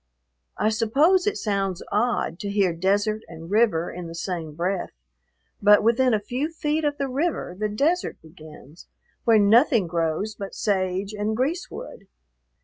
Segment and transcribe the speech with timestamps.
[0.57, 4.89] I suppose it sounds odd to hear desert and river in the same breath,
[5.61, 8.87] but within a few feet of the river the desert begins,
[9.25, 12.07] where nothing grows but sage and greasewood.